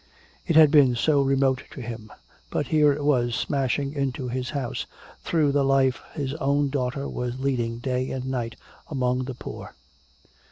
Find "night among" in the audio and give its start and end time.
8.25-9.25